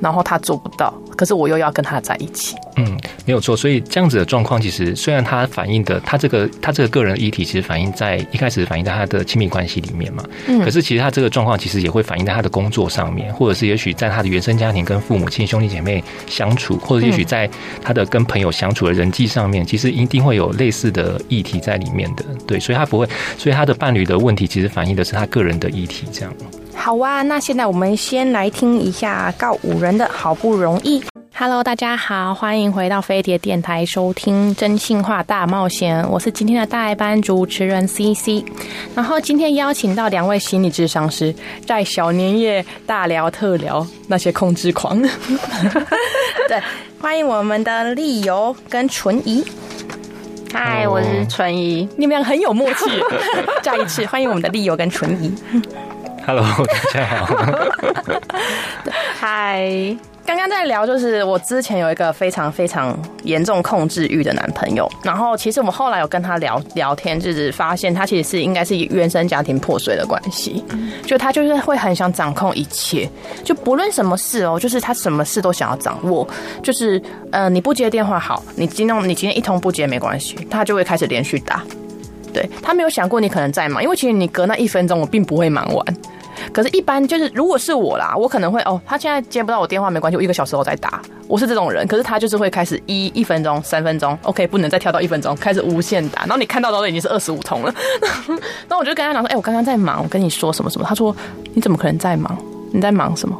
[0.00, 0.94] 然后他做不到。
[1.18, 3.56] 可是我又要跟他在一起，嗯，没有错。
[3.56, 17.50] 所以这样子的状况，其实虽然他反映的他这个他这个个人议题，其实反映在一开始反映在他的亲密关系里面嘛，嗯，可是其实他这个状况其实也会反映在他的工作上面，或者是也许在他的原生家庭跟父母亲兄弟姐妹相处，或者也许在
[17.82, 22.24] 他的跟朋友相处的人际上面，其实一定会有类似的议题在里面的。
[22.46, 26.06] 对，所以他不会，所以他的伴侣的问题，其实反映的是他个人的议题。
[26.12, 26.32] 这样。
[26.78, 31.02] 好啊，那现在我们先来听一下告五人的好不容易。
[31.34, 38.44] Hello，大家好，欢迎回到飞碟电台收听真心话大冒险，我是今天的代班主持人 CC。
[38.94, 41.34] 然后今天邀请到两位心理智商师，
[41.66, 45.02] 在小年夜大聊特聊那些控制狂。
[46.48, 46.62] 对，
[47.00, 49.44] 欢迎我们的丽友跟纯怡。
[50.54, 52.84] 嗨，我是纯怡，你们俩很有默契。
[53.62, 55.34] 再一次欢迎我们的丽友跟纯怡。
[56.28, 56.44] Hello，
[56.92, 57.26] 大家好。
[59.18, 59.96] 嗨。
[60.26, 70.62] 刚刚在聊，就是我之前有一个非常非常严重控制欲的男朋友，然后其实我们后来有跟他聊聊天，就是发现他其实是应该是原生家庭破碎的关系，
[71.06, 73.08] 就他就是会很想掌控一切，
[73.42, 76.28] 就不论什么事哦，就是他什么事都想要掌握，
[76.62, 77.00] 就是
[77.32, 81.64] 呃你不接电话好，你今天你今天一通不接没关系，他就会开始连续打。
[82.34, 85.86] 对，他没有想过你可能在忙，因为其实你隔那一分钟，我并不会忙完。
[86.52, 91.00] 可是，一般就是如果是我啦，我可能会哦，他现在接不到我电话没关系，我一个小时后再打。
[91.26, 96.22] 我是这种人，可是他就是会开始一一分钟、三分钟，OK，不能再跳到一分钟，开始无限打。
[96.22, 97.74] 然后你看到都已经是二十五通了，
[98.66, 101.14] 然后我就跟他讲说：“哎、我刚刚在忙，我跟你说什么什么。”他说
[101.54, 102.36] ：“你怎么可能在忙？
[102.72, 103.38] 你在忙什么？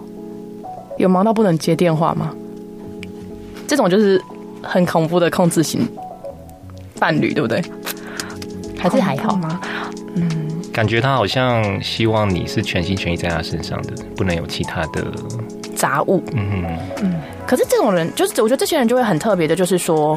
[0.98, 2.30] 有忙到不能接电话吗？”
[3.66, 4.20] 这种就是
[4.62, 5.88] 很恐怖的控制型
[6.98, 7.62] 伴侣，对不对？
[8.78, 9.60] 还是还好吗？
[10.78, 10.80] 嗯。
[10.80, 15.04] 感觉他好像希望你是全心全意在他身上的，不能有其他的
[15.74, 16.22] 杂物。
[16.34, 17.20] 嗯嗯。
[17.48, 20.16] 可是这种人，就是我觉得这些人就会很特别的，就是说，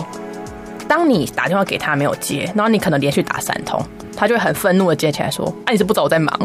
[0.88, 3.84] 当你打电话给他没有接，然后你可能连续打三通，
[4.16, 6.40] 他就会很愤怒的接起来说：“啊，你是不知道我在忙。”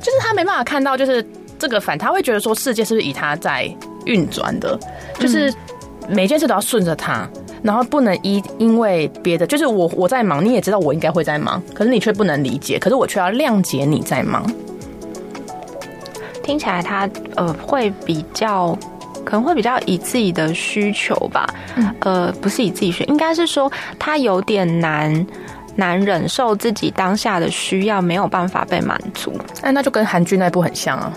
[0.00, 1.22] 就是他没办法看到，就是
[1.58, 3.70] 这个反，他会觉得说世界是不是以他在
[4.06, 4.78] 运转的，
[5.18, 5.52] 就是
[6.08, 7.28] 每件事都要顺着他。
[7.66, 14.46] 然后不能因因为别的，就是我我在忙，你也知道我应该会在忙，可是你却不能理解，可是我却要谅解你在忙。
[16.44, 18.78] 听起来他呃会比较
[19.24, 25.26] 可能会比较以自己的需求吧，嗯、呃不是以自己需，应该是说他有点难
[25.74, 29.36] 难忍受自己当下的需要没有办法被满足。
[29.62, 31.12] 哎，那就跟韩剧那部很像啊。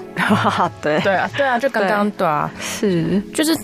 [0.82, 3.56] 对对啊对啊，就刚刚对，对啊是就是。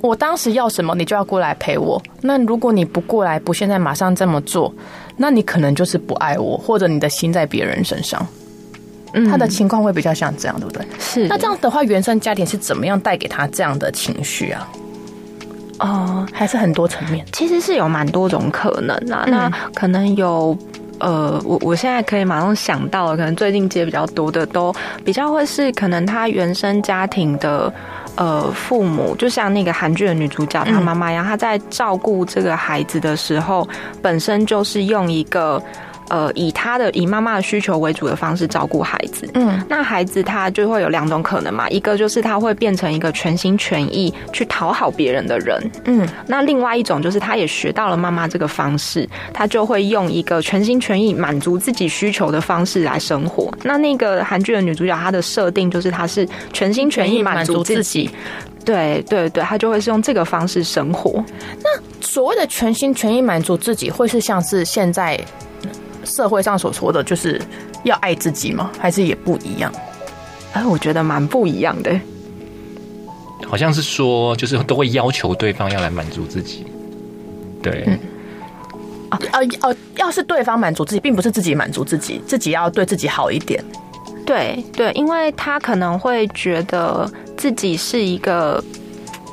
[0.00, 2.00] 我当时要什么，你就要过来陪我。
[2.20, 4.72] 那如果你不过来，不现在马上这么做，
[5.16, 8.26] 那你可能就是不爱我，或者你的心在别人身上。
[9.12, 10.86] 嗯，他的情况会比较像这样，对不对？
[10.98, 11.26] 是。
[11.28, 14.68] 那这样的话，原生家庭是怎么样带给他这样的情绪啊？
[15.78, 19.24] 哦，还是很多层面，其实是有蛮多种可能啊。
[19.26, 20.56] 嗯，那可能有，
[20.98, 27.72] 呃，我我现在可以马上想到，可能最近接比较多的，都比较会是可能他原生家庭的。
[28.16, 33.68] 呃，父母就像那个韩剧的女主角，她妈妈一样，她在照顾这个孩子的时候，
[34.02, 35.62] 本身就是用一个。
[36.08, 53.52] 呃，以他的以妈妈的需求为主的方式照顾孩子，嗯，那孩子他就会有两种可能嘛，一个就是他会变成一个全心全意去讨好别人的人，嗯，那另外一种就是他也学到了妈妈这个方式，他就会用一个全心全意满足自己需求的方式来生活。
[53.64, 58.08] 那那个韩剧的女主角，她的设定就是她是全心全意满足自己，
[58.64, 61.24] 对对对，她就会是用这个方式生活。
[61.62, 61.68] 那
[62.00, 65.18] 所谓的全心全意满足自己，会是像是现在。
[66.04, 67.40] 社会上所说的就是
[67.84, 68.70] 要爱自己吗？
[68.78, 69.72] 还是也不一样？
[70.52, 71.98] 哎，我觉得蛮不一样的。
[73.46, 76.64] 好像是说，就是都会要求对方要来满足自己。
[77.62, 77.98] 对，嗯，
[79.10, 83.62] 哦哦哦，要是对方满足自己，并不是自己满足自己，自己要对自己好一点。
[84.24, 88.62] 对对，因为他可能会觉得自己是一个，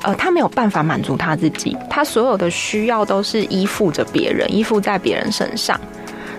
[0.04, 5.80] 呃，他没有办法满足他自己，他所有的需要都是依附着别人，依附在别人身上。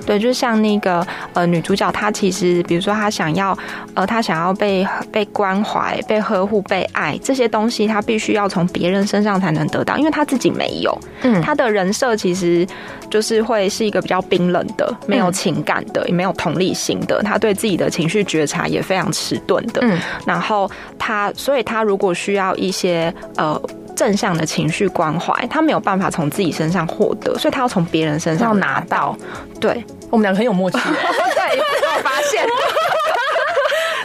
[0.06, 3.56] 对，就像那个呃女主角，她其实比如说她想要
[3.94, 10.96] 呃她想要被被关怀、被呵护、被爱这些东西，她必须要从别人身上才能得到，因为她自己没有。
[11.22, 12.66] 嗯，她的人设其实
[13.10, 17.22] 就是会是一个比较冰冷的、没有情感的、也没有同理心的。
[17.22, 19.80] 她对自己的情绪觉察也非常迟钝的。
[19.82, 23.60] 嗯，然后她，所以她如果需要一些呃。
[23.94, 29.16] 正向的情绪关怀，他没有办法从自己身上获得，所以他要从别人身上拿到。
[29.61, 30.78] 对，我们两个很有默契。
[30.85, 32.44] 对，我发现，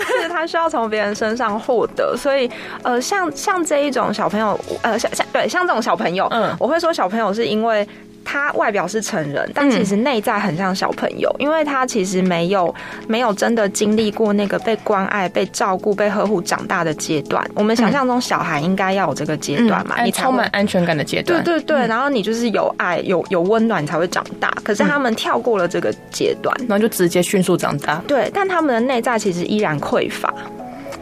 [0.21, 2.49] 是他需要从别人身上获得，所以
[2.83, 7.87] 呃，像像这一种小朋友，呃，像像对，像这种小朋友，嗯，我会说小朋友是因为。
[8.31, 12.73] 他外表是成人，但其实内在很像小朋友，嗯、因为他其实没有
[13.07, 17.43] 没有真的经历过那个被关爱、被照顾、被呵护长大的阶段。
[17.55, 21.43] 我们想象中小孩应该要有这个阶段嘛，嗯、你充满安全感的阶段。
[21.43, 24.53] 对对对，然后你就是有爱、有有温暖才会长大。
[24.63, 27.99] 可是他们跳过了这个阶段，然后就直接迅速长大。
[28.05, 30.31] 对，但他们的内在其实依然匮乏。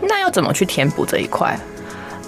[0.02, 1.60] 那要怎么去填补这一块？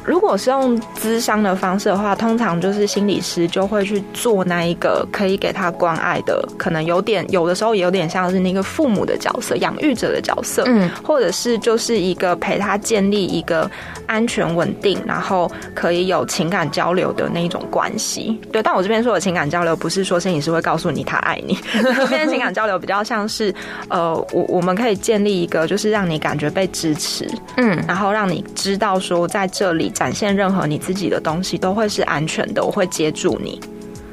[0.05, 13.69] 如果是用咨商的方式的话，通常就是心理师就会去做那一个可以给他关爱的，可能有点有的时候也有点像是那个父母的角色、养育者的角色，嗯，或者是就是一个陪他建立一个
[14.07, 18.39] 安全稳定，然后可以有情感交流的那一种关系。
[18.51, 23.53] 对，但我这边说的情感交流，不是说心理师会告诉你他爱你， 这边情感交流比较像是，
[23.89, 29.88] 呃，我我们可以建立一个，就是让你感觉被支持，嗯，然后让你知道说在这里。
[29.89, 33.60] 展现任何你自己的东西都会是安全的，我会接住你。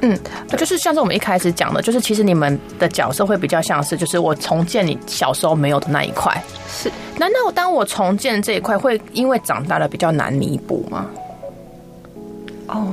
[0.02, 0.18] 嗯，
[0.58, 6.30] 就是像是我们一开始讲的，就是其实你们的角色会比较像是，就是我重建你小时候没有的那一块。
[6.68, 11.06] 是，难道当我重建这一块，会因为长大了比较难弥补吗？
[12.68, 12.92] 哦，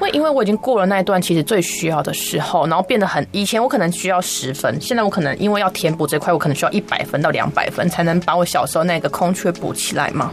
[0.00, 10.32] 会因为我已经过了那一段其实最需要的时候，然后变得很以前我可能需要十分，现在我可能因为要填补这块，我可能需要一百分到两百分才能把我小时候那个空缺补起来吗？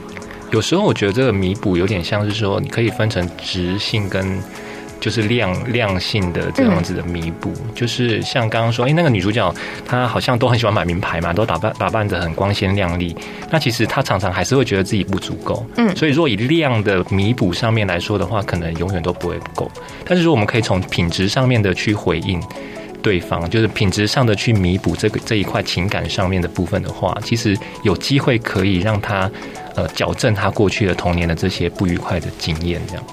[0.52, 4.42] 有时候我觉得这个弥补有点像是说，你可以分成直性跟。
[5.02, 13.16] 就是量量性的这样子的弥补，嗯、就是像刚刚说，哎、欸，那个女主角她好像都很喜欢买名牌嘛，都打扮打扮的很光鲜亮丽。
[13.50, 19.72] 那其实她常常还是会觉得自己不足够，嗯，所以如果以量的弥补上面来说的话，可能永远都不会够。
[20.06, 22.44] 但是如果我们可以从品质上面的去回应
[23.02, 29.32] 对方，就是品质上的去弥补这个这一块情感上面的部分的话，其实有机会可以让他
[29.80, 33.04] 呃矫正他过去的童年的这些不愉快的经验，这样。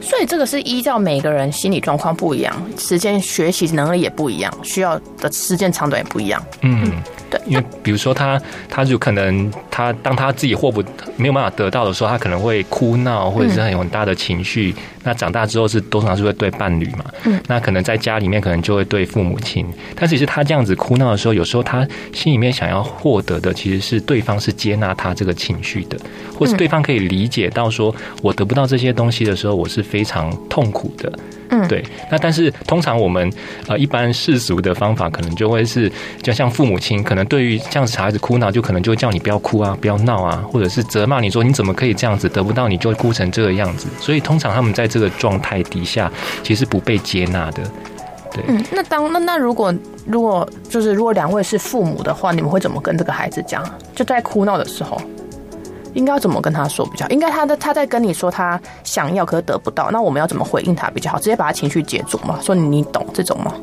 [0.00, 6.42] 所以这个是依照每个人心理状况不一样，时间学习能力也不一样，需要的时间长短也不一样。
[6.62, 7.02] 嗯。
[7.36, 10.82] 对，因为比如说他，他就可能他当他自己获不
[11.16, 14.74] 没有办法得到的时候，他可能会哭闹，或者是很有很大的情绪。
[14.76, 19.66] 嗯、那长大之后是通常是会对伴侣嘛，嗯，那可能在家里面可能就会对父母亲。
[19.94, 25.98] 但是其实他这样子哭闹的时候，有时候他心里面想要获得的其实是对方是接纳他这个情绪的，
[26.38, 31.12] 或是对方可以理解到说，我得不到这些东西的时候，我是非常痛苦的。
[31.50, 31.84] 嗯，对。
[32.10, 33.32] 那但是通常我们
[33.66, 35.90] 呃一般世俗的方法，可能就会是
[36.22, 43.86] 就像父母亲可能对于这样子小孩子哭闹，就可能就会叫你不要哭啊，不要闹啊，或者是责骂你说你怎么可以这样子，得不到你就哭成这个样子。
[44.00, 46.10] 所以通常他们在这个状态底下，
[46.42, 47.62] 其实不被接纳的。
[48.32, 49.74] 对，嗯，那当那那如果
[50.04, 53.64] 如果就是如果两位是父母的话，你们会怎么跟这个孩子讲？
[53.94, 55.00] 就在哭闹的时候。
[55.96, 57.08] 应该要怎么跟他说比较？
[57.08, 61.18] 应该他在他在跟你说他想要可是得不到，那我们要怎么回应他比较好？
[61.18, 62.38] 直接把他情绪接住吗？
[62.42, 63.54] 说你，你懂这种吗？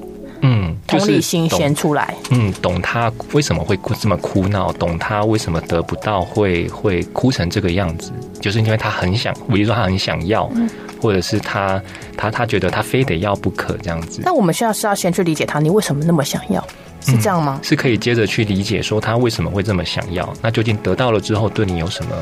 [0.46, 2.14] 嗯，同理心先出来。
[2.32, 8.12] 嗯，懂他为什么会哭这么哭闹，懂他为什么得不到会会哭成这个样子，
[8.42, 10.70] 就是因为他很想，比如说他很想要，嗯、
[11.02, 11.82] 或者是他
[12.18, 14.22] 他他觉得他非得要不可这样子。
[14.26, 16.62] 那我们需要是要先去理解他，你为什么那么想要？
[17.04, 17.60] 是这样吗？
[17.62, 22.16] 嗯，是可以接着去理解说他为什么会这么想要，那究竟得到了之后对你有什么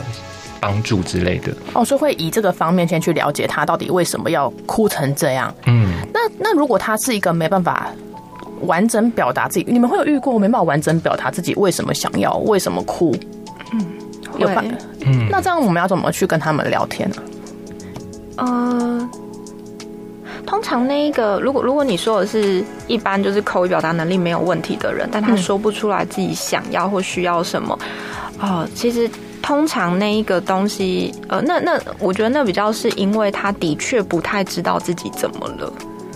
[0.59, 1.55] 帮助之类的？
[1.73, 5.53] 哦，所以会以这个方面先去了解他到底为什么要哭成这样。
[5.65, 7.89] 嗯，那那如果他是一个没办法
[8.61, 13.15] 完整表达自己，你们会有遇过没办法完整表达自己为什么想要，为什么哭？
[13.73, 13.85] 嗯，
[14.37, 14.75] 有办法。
[15.05, 17.15] 嗯，那这样我们要怎么去跟他们聊天呢？
[18.35, 18.45] 啊？
[18.45, 19.09] 呃。
[20.45, 27.77] 通常那一个，如果如果你说的是一般就是口语表达能力没有问题的人，但他说不出来自己想要或需要什么，
[28.39, 29.09] 哦，其实
[29.41, 35.71] 通常那一个东西，呃，那那我觉得那比较是因为他的确不太知道自己怎么了。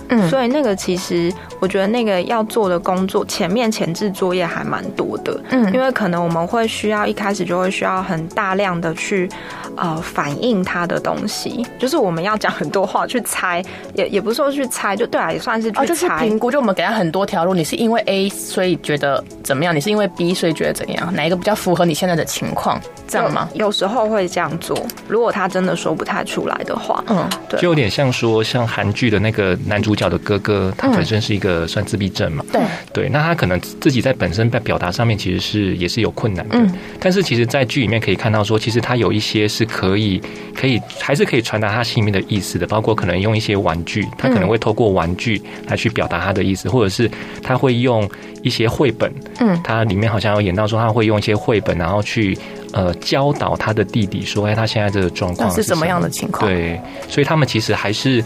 [0.09, 5.39] 嗯，所以那个其实，我觉得那个要做的工作，前面前置作业还蛮多的。
[5.49, 9.27] 嗯，因为可能我们会需要一开始就会需要很大量的去
[9.75, 13.63] 呃反映他的东西，就是我们要讲很多话去猜，
[13.95, 15.83] 也也不是说去猜，就对啊，也算是去猜。
[15.83, 19.75] 哦，就是评估，就我们给他很多条路，你是因为 A 所以觉得怎么样？
[19.75, 21.11] 你是因为 B 所以觉得怎样？
[21.15, 22.79] 哪一个比较符合你现在的情况？
[23.07, 23.49] 这样吗？
[23.53, 24.77] 有，有时候会这样做，
[25.07, 29.94] 如果他真的说不太出来的话，嗯，对，就有点像说像韩剧的那个男主。
[29.95, 32.43] 主角的哥哥，他本身是一个算自闭症嘛？
[32.51, 36.57] 对对，那他可能自己在本身在表达上面其实是也是有困难的。
[36.57, 36.69] 嗯，
[36.99, 40.21] 但是其实，在剧里面可以看到说，其实他有一些是可以
[40.53, 47.09] 可以还是可以传达他心里面的意思的，包括可能用一些玩具，他可能会透过玩具来去表达他的意思，或者是
[47.41, 48.09] 他会用
[48.43, 49.09] 一些绘本。
[49.39, 52.37] 嗯，他里面好像有演到说，他会用一些绘本，然后去
[52.73, 56.51] 呃教导他的弟弟说，哎，他现在这个状况是，是什么样的情况？
[56.51, 56.77] 对，
[57.07, 58.21] 所以他们其实还是。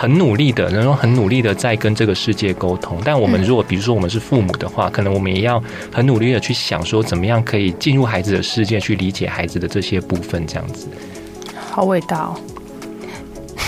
[0.00, 3.00] 很努力的，然后很努力的在跟这个世界沟通。
[3.04, 5.60] 但我们如果比如说我们是父母的话，可能我们也要
[5.92, 10.86] 很努力的去想说，怎么样可以进入孩子的世界，去理解孩子的这些部分，这样子。
[11.68, 12.40] 好伟大哦。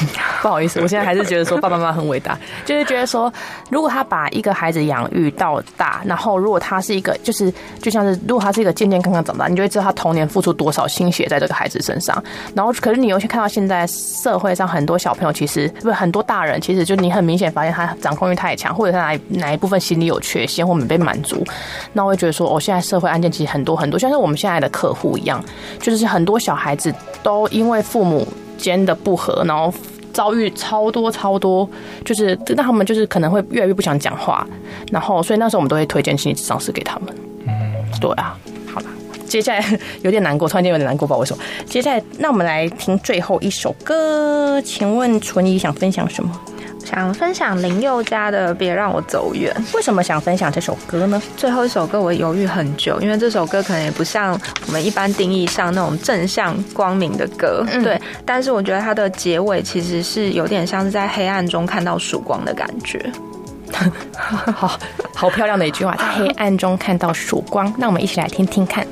[0.42, 3.32] 不好意思，我现在还是觉得说爸爸妈妈很伟大， 就是觉得说，
[3.70, 12.22] 如果他把一个孩子养育到大，然后如果他是一个，就是就像是如果他是一个健健康康长大，你就会知道他童年付出多少心血在这个孩子身上。
[12.55, 21.44] 然后，可是你又去看到现在社会上很多小朋友，其实不是很多大人，其实就你很明显发现他掌控欲太强，或者他哪哪一部分心理有缺陷或没被满足。
[21.92, 25.44] 那我会觉得说，哦，现在社会案件其实很多很多，像是我们现在的客户一样，
[25.80, 28.26] 就是很多小孩子都因为父母
[28.61, 29.72] 间的不和，然后。
[30.12, 31.66] 遭遇超多超多，
[32.04, 34.44] 就是让他们就是可能会越来越不想讲话，
[34.90, 37.14] 然后所以那时候我们都会推荐心理咨商师给他们。
[37.46, 38.36] 嗯，对啊，
[38.74, 38.86] 好了，
[39.28, 39.64] 接下来
[40.02, 41.42] 有点难过，突然间有点难过，不知道为什么。
[41.64, 46.40] 接下来，那我们来听最后一首歌，请问纯怡想分享什么？
[46.85, 49.55] 想分享林宥嘉的《别让我走远》。
[49.76, 51.22] 为什么想分享这首歌呢？
[51.37, 58.01] 最后一首歌我犹豫很久，因为这首歌可能也不像我们一般定义上那种正向光明的歌，嗯、对。
[58.24, 63.11] 但是我觉得它的结尾其实是有点像是在黑暗中看到曙光的感觉。
[64.55, 64.78] 好
[65.14, 67.72] 好漂亮的一句话，在黑暗中看到曙光。
[67.78, 68.87] 那我们一起来听听看。